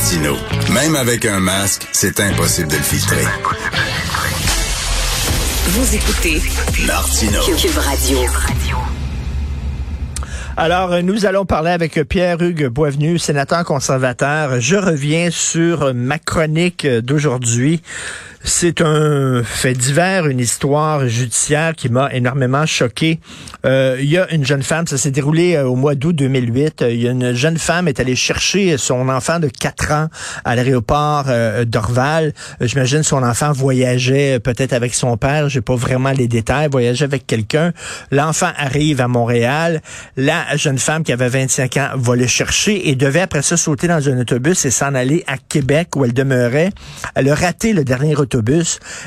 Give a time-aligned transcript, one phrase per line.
[0.00, 0.34] Martino,
[0.72, 3.22] même avec un masque, c'est impossible de le filtrer.
[5.66, 6.40] Vous écoutez
[6.86, 7.38] Martino.
[7.42, 8.18] Cube Radio.
[10.56, 14.58] Alors, nous allons parler avec Pierre-Hugues Boisvenu, sénateur conservateur.
[14.58, 17.82] Je reviens sur ma chronique d'aujourd'hui.
[18.42, 23.20] C'est un fait divers, une histoire judiciaire qui m'a énormément choqué.
[23.66, 26.86] Euh, il y a une jeune femme, ça s'est déroulé euh, au mois d'août 2008.
[26.88, 30.08] Il y a une jeune femme est allée chercher son enfant de 4 ans
[30.46, 32.32] à l'aéroport euh, d'Orval.
[32.62, 35.50] J'imagine son enfant voyageait peut-être avec son père.
[35.50, 36.68] J'ai pas vraiment les détails.
[36.72, 37.74] Voyageait avec quelqu'un.
[38.10, 39.82] L'enfant arrive à Montréal.
[40.16, 43.86] La jeune femme qui avait 25 ans va le chercher et devait après ça sauter
[43.86, 46.70] dans un autobus et s'en aller à Québec où elle demeurait.
[47.14, 48.29] Elle a raté le dernier autobus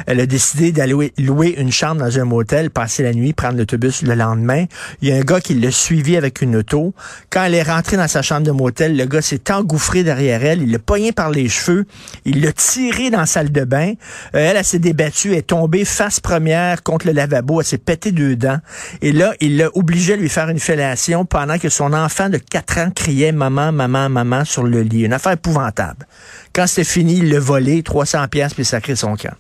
[0.07, 4.02] Elle a décidé d'aller louer une chambre dans un motel, passer la nuit, prendre l'autobus
[4.03, 4.66] le lendemain.
[5.02, 6.93] Il y a un gars qui l'a suivi avec une auto.
[7.29, 10.61] Quand elle est rentrée dans sa chambre de motel, le gars s'est engouffré derrière elle.
[10.61, 11.85] Il l'a pogné par les cheveux.
[12.25, 13.94] Il l'a tiré dans la salle de bain.
[14.35, 15.33] Euh, elle, elle s'est débattue.
[15.33, 17.61] Est tombée face première contre le lavabo.
[17.61, 18.59] Elle s'est pété deux dents.
[19.01, 22.38] Et là, il l'a obligé à lui faire une fellation pendant que son enfant de
[22.38, 25.03] 4 ans criait maman, maman, maman sur le lit.
[25.03, 26.06] Une affaire épouvantable.
[26.53, 29.36] Quand c'était fini, il l'a volé, 300 pièces puis sacré son camp.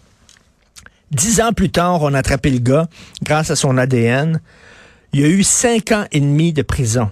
[1.11, 2.87] Dix ans plus tard, on a attrapé le gars
[3.21, 4.41] grâce à son ADN.
[5.13, 7.11] Il y a eu cinq ans et demi de prison.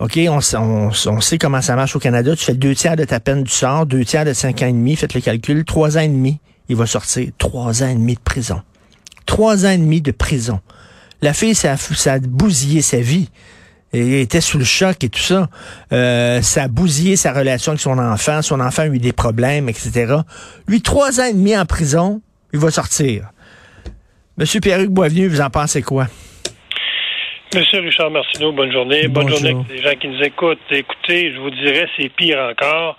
[0.00, 2.34] OK, on, on, sait comment ça marche au Canada.
[2.34, 4.72] Tu fais deux tiers de ta peine, du sort, deux tiers de cinq ans et
[4.72, 7.30] demi, faites le calcul, trois ans et demi, il va sortir.
[7.38, 8.60] Trois ans et demi de prison.
[9.26, 10.58] Trois ans et demi de prison.
[11.22, 13.30] La fille, ça, ça a bousillé sa vie
[13.94, 15.48] il était sous le choc et tout ça.
[15.92, 18.42] Euh, ça a bousillé sa relation avec son enfant.
[18.42, 20.16] Son enfant a eu des problèmes, etc.
[20.66, 22.20] Lui, trois ans et demi en prison,
[22.52, 23.30] il va sortir.
[24.36, 26.06] Monsieur Pierre-Hugues Boisvenu, vous en pensez quoi?
[27.54, 29.06] Monsieur Richard Martineau, bonne journée.
[29.06, 30.58] Bonne journée à les gens qui nous écoutent.
[30.70, 32.96] Écoutez, je vous dirais, c'est pire encore.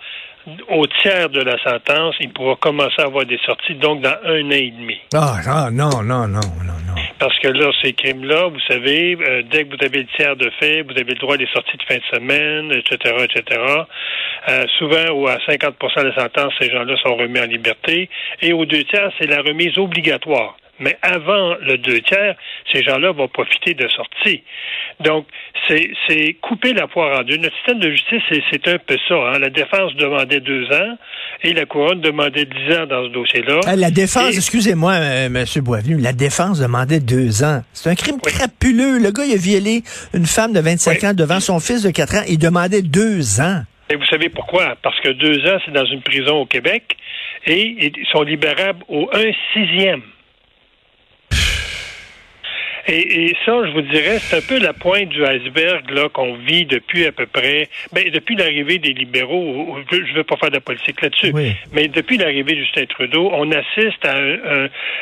[0.69, 4.45] Au tiers de la sentence, il pourra commencer à avoir des sorties, donc dans un
[4.45, 4.97] an et demi.
[5.13, 6.95] Ah, ah non, non, non, non, non.
[7.19, 10.49] Parce que là, ces crimes-là, vous savez, euh, dès que vous avez le tiers de
[10.59, 13.61] fait, vous avez le droit à des sorties de fin de semaine, etc., etc.
[14.49, 18.09] Euh, souvent, ou à 50% de la sentence, ces gens-là sont remis en liberté.
[18.41, 20.57] Et aux deux tiers, c'est la remise obligatoire.
[20.79, 22.35] Mais avant le deux tiers,
[22.71, 24.43] ces gens-là vont profiter de sortie.
[24.99, 25.27] Donc,
[25.67, 27.37] c'est couper la poire en deux.
[27.37, 28.21] Notre système de justice,
[28.51, 29.15] c'est un peu ça.
[29.15, 29.39] Hein.
[29.39, 30.97] La défense demandait deux ans
[31.43, 33.59] et la couronne demandait dix ans dans ce dossier-là.
[33.67, 35.45] Euh, la défense, excusez-moi, euh, M.
[35.63, 37.61] Boisvenu, la défense demandait deux ans.
[37.73, 38.99] C'est un crime crapuleux.
[38.99, 42.15] Le gars, il a violé une femme de 25 ans devant son fils de 4
[42.15, 42.23] ans.
[42.27, 43.63] Il demandait deux ans.
[43.89, 44.75] Et vous savez pourquoi?
[44.81, 46.95] Parce que deux ans, c'est dans une prison au Québec
[47.45, 50.01] et ils sont libérables au un sixième.
[52.87, 56.35] Et, et, ça, je vous dirais, c'est un peu la pointe du iceberg là qu'on
[56.35, 59.77] vit depuis à peu près, ben, depuis l'arrivée des libéraux.
[59.91, 61.33] Je ne veux pas faire de politique là-dessus,
[61.73, 64.19] mais depuis l'arrivée de Justin Trudeau, on assiste à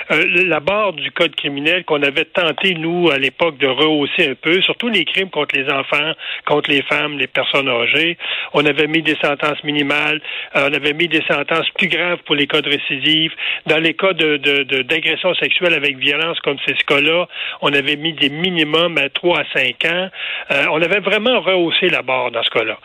[0.09, 4.61] la barre du code criminel qu'on avait tenté nous à l'époque de rehausser un peu,
[4.61, 6.13] surtout les crimes contre les enfants,
[6.45, 8.17] contre les femmes, les personnes âgées.
[8.53, 10.22] On avait mis des sentences minimales,
[10.55, 13.31] euh, on avait mis des sentences plus graves pour les cas de récidive.
[13.66, 14.37] Dans les cas de
[14.84, 17.28] d'agression sexuelle avec violence, comme c'est ce cas-là,
[17.61, 20.09] on on avait mis des minimums à 3 à 5 ans.
[20.52, 22.78] Euh, on avait vraiment rehaussé la barre dans ce cas-là.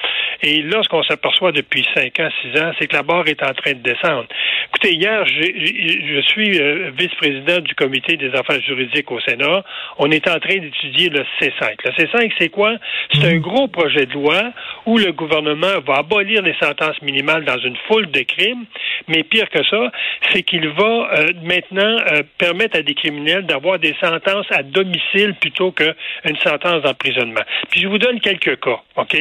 [0.43, 3.43] Et là, ce qu'on s'aperçoit depuis 5 ans, 6 ans, c'est que la barre est
[3.43, 4.27] en train de descendre.
[4.69, 9.65] Écoutez, hier, je suis euh, vice-président du comité des affaires juridiques au Sénat.
[9.99, 11.75] On est en train d'étudier le C5.
[11.85, 12.75] Le C5, c'est quoi?
[13.13, 14.53] C'est un gros projet de loi
[14.87, 18.65] où le gouvernement va abolir les sentences minimales dans une foule de crimes,
[19.09, 19.91] mais pire que ça,
[20.33, 21.97] c'est qu'il va euh, maintenant
[22.39, 27.43] permettre à des criminels d'avoir des sentences à domicile plutôt qu'une sentence d'emprisonnement.
[27.71, 29.17] Puis je vous donne quelques cas, OK?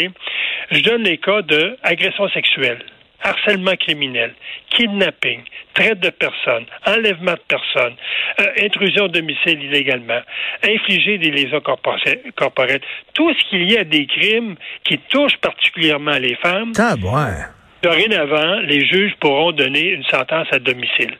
[0.71, 2.79] Je donne les cas de agression sexuelle
[3.23, 4.33] harcèlement criminel,
[4.69, 5.41] kidnapping,
[5.73, 7.95] traite de personnes, enlèvement de personnes,
[8.39, 10.21] euh, intrusion au domicile illégalement,
[10.63, 12.81] infliger des lésions corporelles,
[13.13, 16.73] tout ce qu'il y a des crimes qui touchent particulièrement les femmes.
[16.77, 17.43] Ah, ouais.
[17.83, 21.15] Dorénavant, les juges pourront donner une sentence à domicile.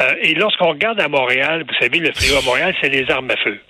[0.00, 3.30] Euh, et lorsqu'on regarde à Montréal, vous savez, le fléau à Montréal, c'est les armes
[3.30, 3.60] à feu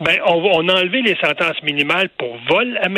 [0.00, 2.88] ben, on, a enlevé les sentences minimales pour vol à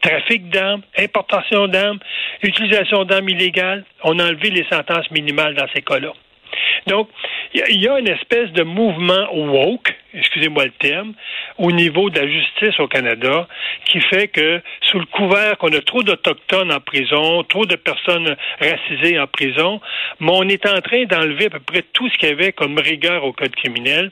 [0.00, 1.98] trafic d'armes, importation d'armes,
[2.42, 3.84] utilisation d'armes illégales.
[4.02, 6.12] On a enlevé les sentences minimales dans ces cas-là.
[6.86, 7.08] Donc,
[7.54, 11.14] il y, a une espèce de mouvement woke, excusez-moi le terme,
[11.58, 13.46] au niveau de la justice au Canada,
[13.86, 18.36] qui fait que, sous le couvert qu'on a trop d'Autochtones en prison, trop de personnes
[18.60, 19.80] racisées en prison,
[20.20, 22.78] mais on est en train d'enlever à peu près tout ce qu'il y avait comme
[22.78, 24.10] rigueur au code criminel.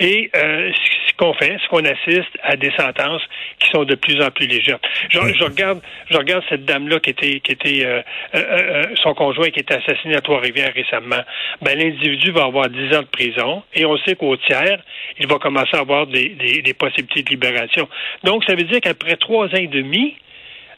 [0.00, 0.72] Et euh,
[1.08, 3.22] ce qu'on fait, ce qu'on assiste à des sentences
[3.58, 4.78] qui sont de plus en plus légères.
[5.10, 8.02] Je, regarde, je regarde cette dame-là qui était, qui était euh,
[8.34, 11.22] euh, son conjoint qui était assassiné à Trois-Rivières récemment.
[11.60, 14.82] Ben, l'individu va avoir 10 ans de prison et on sait qu'au tiers,
[15.18, 17.88] il va commencer à avoir des, des, possibilités de libération.
[18.24, 20.14] Donc, ça veut dire qu'après trois ans et demi,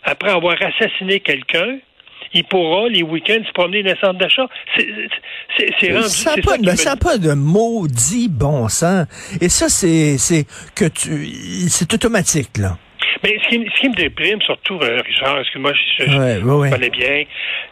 [0.02, 1.78] après avoir assassiné quelqu'un,
[2.32, 4.48] il pourra les week-ends se promener dans les centres d'achat.
[4.76, 6.08] C'est rendu.
[6.08, 9.06] Ça n'a pas, ça pas de maudit bon sens.
[9.40, 11.28] Et ça, c'est que tu,
[11.68, 12.78] c'est automatique là.
[13.22, 17.24] Mais ce qui, ce qui me déprime, surtout, euh, Richard, excuse-moi, je, je, connais bien,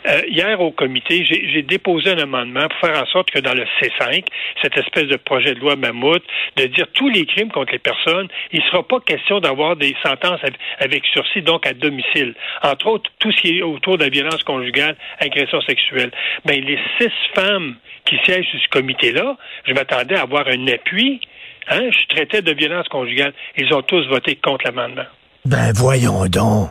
[0.08, 3.64] euh, hier au comité, j'ai déposé un amendement pour faire en sorte que dans le
[3.80, 4.24] C5,
[4.62, 6.22] cette espèce de projet de loi mammouth,
[6.56, 9.94] de dire tous les crimes contre les personnes, il ne sera pas question d'avoir des
[10.02, 10.40] sentences
[10.78, 12.34] avec sursis, donc à domicile.
[12.62, 16.10] Entre autres, tout ce qui est autour de la violence conjugale, agression sexuelle.
[16.44, 21.20] Ben, les six femmes qui siègent sur ce comité-là, je m'attendais à avoir un appui.
[21.68, 21.90] Hein?
[21.90, 23.32] Je traitais de violence conjugale.
[23.56, 25.06] Ils ont tous voté contre l'amendement.
[25.44, 26.70] Ben voyons donc.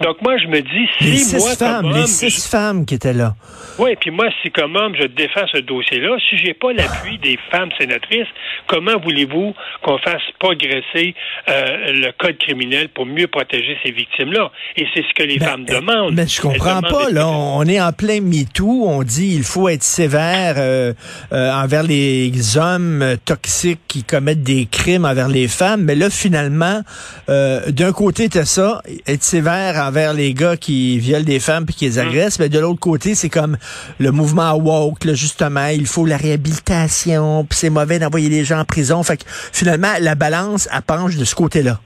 [0.00, 3.34] Donc moi, je me dis, si les six femmes, les six femmes qui étaient là.
[3.78, 7.38] Oui, puis moi, si comme homme, je défends ce dossier-là, si j'ai pas l'appui des
[7.50, 8.26] femmes sénatrices,
[8.66, 11.14] comment voulez-vous qu'on fasse progresser
[11.48, 14.50] euh, le code criminel pour mieux protéger ces victimes-là?
[14.76, 16.14] Et c'est ce que les ben, femmes demandent.
[16.14, 17.10] Mais je comprends pas.
[17.10, 18.84] Là, on est en plein MeToo.
[18.86, 20.92] On dit il faut être sévère euh,
[21.32, 25.82] euh, envers les hommes toxiques qui commettent des crimes envers les femmes.
[25.82, 26.82] Mais là, finalement,
[27.28, 31.84] d'un côté, tu ça, être sévère envers les gars qui violent des femmes puis qui
[31.86, 33.56] les agressent, mais de l'autre côté, c'est comme
[33.98, 38.60] le mouvement woke, là, justement, il faut la réhabilitation, puis c'est mauvais d'envoyer les gens
[38.60, 39.02] en prison.
[39.02, 41.80] Fait que finalement, la balance, elle penche de ce côté-là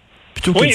[0.48, 0.72] oui,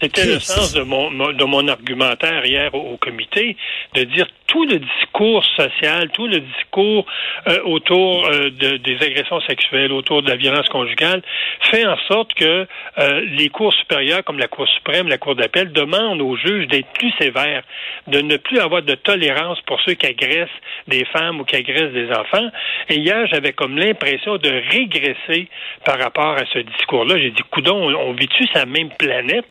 [0.00, 3.56] C'était le sens, de, mon, de mon argumentaire hier au, comité,
[3.94, 7.04] de dire tout le discours social, tout le discours
[7.48, 11.22] euh, autour euh, de, des agressions sexuelles, autour de la violence conjugale,
[11.70, 12.66] fait en sorte que
[12.98, 16.88] euh, les cours supérieures, comme la Cour suprême, la Cour d'appel, demandent aux juges d'être
[16.94, 17.62] plus sévères,
[18.06, 20.48] de ne plus avoir de tolérance pour ceux qui agressent
[20.86, 22.48] des femmes ou qui agressent des enfants.
[22.88, 25.48] Et hier, j'avais comme l'impression de régresser
[25.84, 27.18] par rapport à ce discours-là.
[27.18, 29.44] J'ai dit, coudon, on, on vit-tu sa même planète?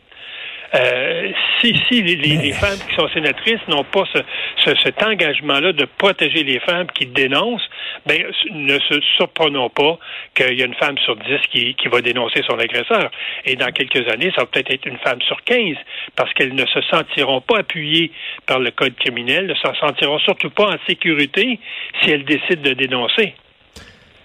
[0.74, 6.44] Euh, si si les, femmes qui sont sénatrices n'ont pas ce, cet engagement-là de protéger
[6.44, 7.66] les femmes qui dénoncent,
[8.04, 9.98] ben ne se surprenons pas
[10.34, 13.10] qu'il y a une femme sur dix qui, qui va dénoncer son agresseur.
[13.46, 15.78] Et dans quelques années, ça va peut-être être une femme sur quinze,
[16.16, 18.12] parce qu'elles ne se sentiront pas appuyées
[18.44, 21.58] par le code criminel, ne se sentiront surtout pas en sécurité
[22.02, 23.32] si elles décident de dénoncer.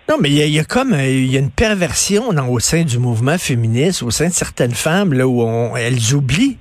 [0.09, 2.99] Non, mais il y, a comme euh, il y a une perversion au sein du
[2.99, 6.57] mouvement féministe, au sein de certaines femmes là où elles oublient,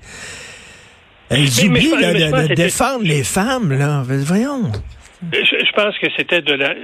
[1.29, 4.05] elles oublient de, défendre les femmes là.
[4.07, 4.71] Voyons.
[5.33, 6.75] Je, pense que c'était de la,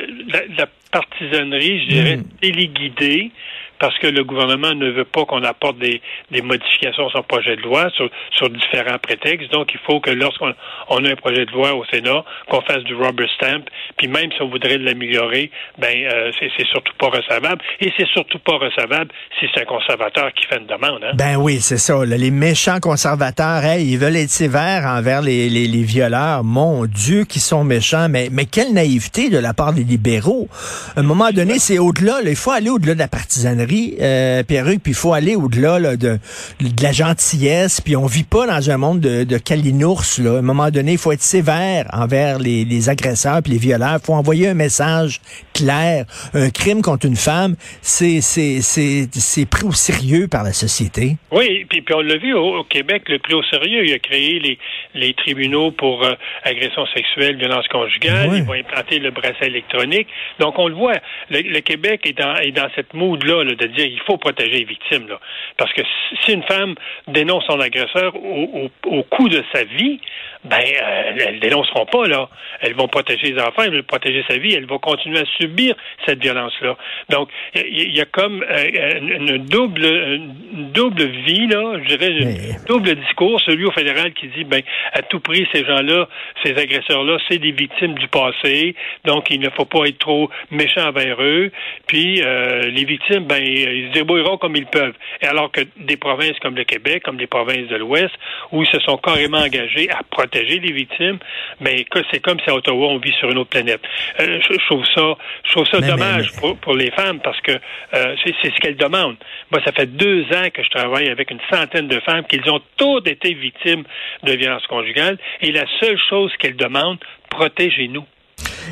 [0.57, 2.25] la, partisanerie, je dirais, hmm.
[2.41, 3.31] téléguidée
[3.79, 7.57] parce que le gouvernement ne veut pas qu'on apporte des, des, modifications à son projet
[7.57, 9.51] de loi sur, sur différents prétextes.
[9.53, 10.53] Donc, il faut que lorsqu'on
[10.89, 13.65] on a un projet de loi au Sénat, qu'on fasse du rubber stamp,
[13.97, 17.63] puis même si on voudrait l'améliorer, ben euh, c'est surtout pas recevable.
[17.81, 21.05] Et c'est surtout pas recevable si c'est un conservateur qui fait une demande.
[21.05, 21.13] Hein?
[21.15, 22.05] Ben oui, c'est ça.
[22.05, 26.45] les méchants conservateurs, ils veulent être sévères envers les, les, les, violeurs.
[26.45, 28.09] Mon Dieu, qui sont méchants.
[28.09, 30.49] Mais, mais quelle naïveté de la part des libéraux.
[30.97, 32.19] À un moment donné, c'est au-delà.
[32.25, 33.68] Il faut aller au-delà de la partisanerie
[34.01, 36.19] euh, Pierre-Hugues, puis il faut aller au-delà de,
[36.61, 40.05] de la gentillesse, puis on vit pas dans un monde de, de calinours.
[40.19, 40.37] Là.
[40.37, 43.99] À un moment donné, il faut être sévère envers les, les agresseurs puis les violeurs.
[44.03, 45.21] Il faut envoyer un message
[45.55, 46.05] clair.
[46.35, 51.17] Un crime contre une femme, c'est c'est pris au sérieux par la société.
[51.31, 53.85] Oui, puis, puis on l'a vu au, Québec, le plus au sérieux.
[53.85, 54.59] Il a créé les,
[54.95, 58.31] les tribunaux pour euh, agression sexuelle, violence conjugale.
[58.35, 60.09] Ils vont implanter le bracelet électronique.
[60.39, 60.97] Donc on le voit,
[61.31, 65.09] le, Québec est dans, est dans cette mood-là de dire il faut protéger les victimes.
[65.09, 65.21] Là.
[65.57, 65.83] Parce que
[66.25, 66.75] si une femme
[67.07, 70.01] dénonce son agresseur au, au, au coût de sa vie,
[70.45, 72.29] ben, euh, elles dénonceront pas, là.
[72.61, 75.75] Elles vont protéger les enfants, elles vont protéger sa vie, elles vont continuer à subir
[76.07, 76.77] cette violence-là.
[77.11, 82.65] Donc, il y, a comme euh, une, double, une double vie, là, je dirais, un
[82.67, 84.63] double discours, celui au fédéral qui dit, ben,
[84.93, 86.09] à tout prix, ces gens-là,
[86.45, 88.75] ces agresseurs-là, c'est des victimes du passé,
[89.05, 91.51] donc il ne faut pas être trop méchant envers eux,
[91.87, 94.95] puis euh, les victimes, ben, ils se débrouilleront comme ils peuvent.
[95.21, 98.15] Et alors que des provinces comme le Québec, comme les provinces de l'Ouest,
[98.53, 101.19] où ils se sont carrément engagés à protéger les victimes,
[101.61, 103.81] mais c'est comme si à Ottawa, on vit sur une autre planète.
[104.21, 108.17] Euh, je, trouve ça, je trouve ça dommage Pour, pour, les femmes parce que euh,
[108.25, 109.17] c'est ce qu'elles demandent.
[109.51, 112.61] Moi, ça fait deux ans que je travaille avec une centaine de femmes qui ont
[112.77, 113.85] toutes été victimes
[114.23, 116.99] de violences conjugales et la seule chose qu'elles demandent,
[117.31, 118.05] protégez-nous.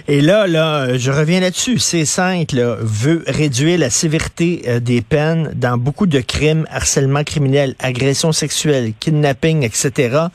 [0.09, 1.77] Et là, là, je reviens là-dessus.
[1.77, 7.75] C5 là, veut réduire la sévérité euh, des peines dans beaucoup de crimes, harcèlement criminel,
[7.81, 10.27] agression sexuelle, kidnapping, etc.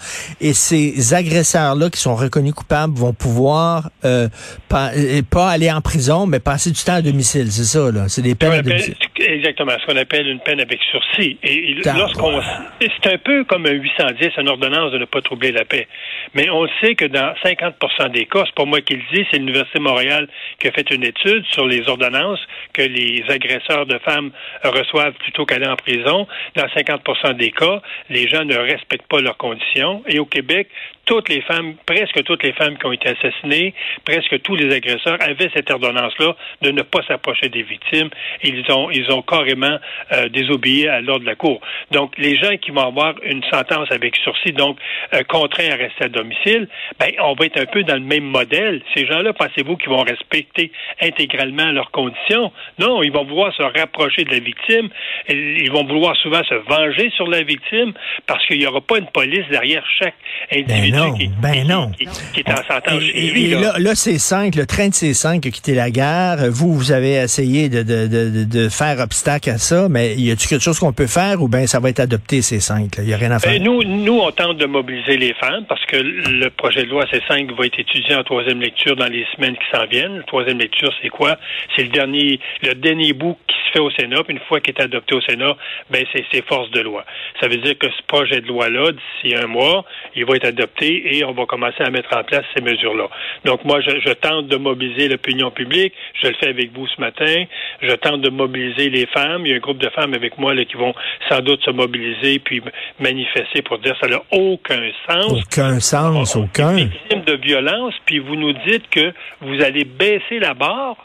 [0.42, 4.28] Et ces agresseurs-là qui sont reconnus coupables vont pouvoir euh,
[4.68, 7.52] pas, euh, pas, aller en prison, mais passer du temps à domicile.
[7.52, 8.06] C'est ça, là.
[8.10, 8.96] C'est des peines à domicile.
[9.20, 11.38] Exactement, ce qu'on appelle une peine avec sursis.
[11.44, 12.42] Et lorsqu'on,
[12.80, 15.88] c'est un peu comme un 810, une ordonnance de ne pas troubler la paix.
[16.34, 19.38] Mais on sait que dans 50% des cas, c'est pas moi qui le dis, c'est
[19.38, 20.28] l'Université de Montréal
[20.60, 22.40] qui a fait une étude sur les ordonnances
[22.74, 24.32] que les agresseurs de femmes
[24.64, 26.28] reçoivent plutôt qu'aller en prison.
[26.56, 30.04] Dans 50% des cas, les gens ne respectent pas leurs conditions.
[30.08, 30.70] Et au Québec,
[31.06, 33.74] toutes les femmes, presque toutes les femmes qui ont été assassinées,
[34.06, 38.10] presque tous les agresseurs avaient cette ordonnance-là de ne pas s'approcher des victimes.
[38.44, 39.78] Ils ont, ils ont carrément
[40.12, 41.62] euh, désobéi à l'ordre de la Cour.
[41.92, 44.78] Donc, les gens qui vont avoir une sentence avec sursis, donc
[45.14, 46.68] euh, contraints à rester à domicile,
[47.00, 48.82] ben, on va être un peu dans le même modèle.
[48.96, 52.52] Ces gens-là, pensez-vous qu'ils vont respecter intégralement leurs conditions?
[52.80, 54.90] Non, ils vont vouloir se rapprocher de la victime.
[55.30, 57.94] Ils vont vouloir souvent se venger sur la victime
[58.28, 60.16] parce qu'il n'y aura pas une police derrière chaque
[60.52, 61.92] individu non, ben non.
[61.92, 65.74] Qui, est en sentence et, là, là, c'est 5, le train de C5 a quitté
[65.74, 66.50] la gare.
[66.50, 70.48] Vous, vous avez essayé de, de, de, de faire obstacle à ça, mais y a-t-il
[70.48, 72.96] quelque chose qu'on peut faire ou bien ça va être adopté C5?
[73.00, 73.52] Il n'y a rien à faire?
[73.52, 77.06] Ben, nous, nous, on tente de mobiliser les femmes parce que le projet de loi
[77.06, 80.18] C5 va être étudié en troisième lecture dans les semaines qui s'en viennent.
[80.18, 81.38] La troisième lecture, c'est quoi?
[81.76, 84.74] C'est le dernier, le dernier bout qui se fait au Sénat, puis une fois qu'il
[84.76, 85.56] est adopté au Sénat,
[85.90, 87.06] ben c'est force de loi.
[87.40, 91.16] Ça veut dire que ce projet de loi-là, d'ici un mois, il va être adopté
[91.16, 93.10] et on va commencer à mettre en place ces mesures-là.
[93.46, 95.94] Donc moi, je, tente de mobiliser l'opinion publique.
[96.22, 97.46] Je le fais avec vous ce matin.
[97.82, 99.46] Je tente de mobiliser les femmes.
[99.46, 100.94] Il y a un groupe de femmes avec moi là, qui vont
[101.30, 102.62] sans doute se mobiliser puis
[103.00, 105.32] manifester pour dire ça n'a aucun sens.
[105.32, 106.76] Aucun sens, aucun.
[106.76, 110.96] Victime de violence, puis vous nous dites que vous allez baisser la barre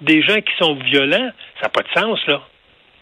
[0.00, 1.30] des gens qui sont violents.
[1.60, 2.42] Ça n'a pas de sens, là.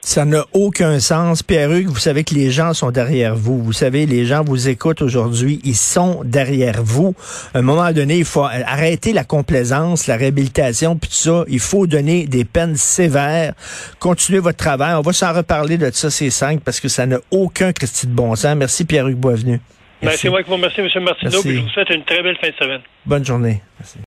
[0.02, 1.42] Ça n'a aucun sens.
[1.42, 3.62] Pierre-Hugues, vous savez que les gens sont derrière vous.
[3.62, 5.60] Vous savez, les gens vous écoutent aujourd'hui.
[5.64, 7.14] Ils sont derrière vous.
[7.54, 11.44] À un moment donné, il faut arrêter la complaisance, la réhabilitation, puis tout ça.
[11.48, 13.52] Il faut donner des peines sévères.
[13.98, 14.94] Continuez votre travail.
[14.94, 18.12] On va s'en reparler de ça, ces cinq, parce que ça n'a aucun Christy de
[18.12, 18.56] bon sens.
[18.56, 19.60] Merci, Pierre-Hugues Boisvenu.
[20.02, 20.88] Ben, c'est moi qui vous remercie, M.
[21.04, 22.80] Martineau, puis je vous souhaite une très belle fin de semaine.
[23.04, 23.60] Bonne journée.
[23.78, 23.98] Merci.